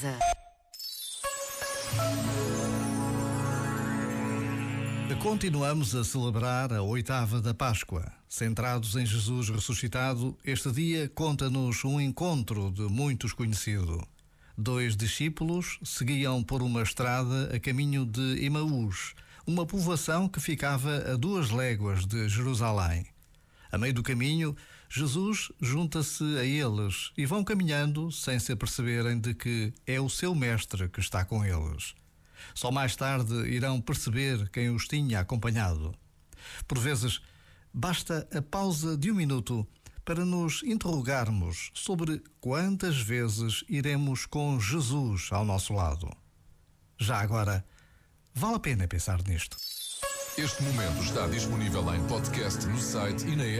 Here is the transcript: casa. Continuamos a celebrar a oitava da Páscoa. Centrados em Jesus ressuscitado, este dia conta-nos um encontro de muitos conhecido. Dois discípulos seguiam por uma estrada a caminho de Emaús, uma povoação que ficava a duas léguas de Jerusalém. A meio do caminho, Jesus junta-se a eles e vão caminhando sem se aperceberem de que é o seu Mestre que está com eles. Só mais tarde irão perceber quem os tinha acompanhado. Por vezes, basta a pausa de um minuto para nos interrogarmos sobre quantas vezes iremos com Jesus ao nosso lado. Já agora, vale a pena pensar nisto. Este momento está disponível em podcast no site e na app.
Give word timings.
casa. 0.00 0.18
Continuamos 5.20 5.94
a 5.94 6.02
celebrar 6.02 6.72
a 6.72 6.82
oitava 6.82 7.42
da 7.42 7.52
Páscoa. 7.52 8.10
Centrados 8.26 8.96
em 8.96 9.04
Jesus 9.04 9.50
ressuscitado, 9.50 10.36
este 10.42 10.72
dia 10.72 11.10
conta-nos 11.14 11.84
um 11.84 12.00
encontro 12.00 12.70
de 12.70 12.82
muitos 12.82 13.34
conhecido. 13.34 14.02
Dois 14.56 14.96
discípulos 14.96 15.78
seguiam 15.84 16.42
por 16.42 16.62
uma 16.62 16.82
estrada 16.82 17.54
a 17.54 17.60
caminho 17.60 18.06
de 18.06 18.44
Emaús, 18.44 19.14
uma 19.46 19.66
povoação 19.66 20.26
que 20.28 20.40
ficava 20.40 21.12
a 21.12 21.16
duas 21.16 21.50
léguas 21.50 22.06
de 22.06 22.28
Jerusalém. 22.28 23.06
A 23.70 23.78
meio 23.78 23.94
do 23.94 24.02
caminho, 24.02 24.56
Jesus 24.92 25.52
junta-se 25.60 26.24
a 26.36 26.44
eles 26.44 27.12
e 27.16 27.24
vão 27.24 27.44
caminhando 27.44 28.10
sem 28.10 28.40
se 28.40 28.50
aperceberem 28.50 29.20
de 29.20 29.34
que 29.34 29.72
é 29.86 30.00
o 30.00 30.10
seu 30.10 30.34
Mestre 30.34 30.88
que 30.88 30.98
está 30.98 31.24
com 31.24 31.44
eles. 31.44 31.94
Só 32.56 32.72
mais 32.72 32.96
tarde 32.96 33.32
irão 33.48 33.80
perceber 33.80 34.48
quem 34.50 34.68
os 34.68 34.88
tinha 34.88 35.20
acompanhado. 35.20 35.94
Por 36.66 36.76
vezes, 36.76 37.20
basta 37.72 38.28
a 38.36 38.42
pausa 38.42 38.96
de 38.96 39.12
um 39.12 39.14
minuto 39.14 39.64
para 40.04 40.24
nos 40.24 40.64
interrogarmos 40.64 41.70
sobre 41.72 42.20
quantas 42.40 43.00
vezes 43.00 43.62
iremos 43.68 44.26
com 44.26 44.58
Jesus 44.58 45.28
ao 45.30 45.44
nosso 45.44 45.72
lado. 45.72 46.10
Já 46.98 47.20
agora, 47.20 47.64
vale 48.34 48.56
a 48.56 48.60
pena 48.60 48.88
pensar 48.88 49.22
nisto. 49.22 49.56
Este 50.36 50.62
momento 50.62 51.02
está 51.02 51.28
disponível 51.28 51.94
em 51.94 52.04
podcast 52.08 52.66
no 52.66 52.78
site 52.80 53.26
e 53.26 53.36
na 53.36 53.44
app. 53.44 53.58